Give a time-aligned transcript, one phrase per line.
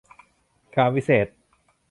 [0.75, 1.33] กาลวิเศษณ์